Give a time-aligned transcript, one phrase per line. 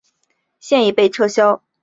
[0.59, 1.61] 现已被撤销。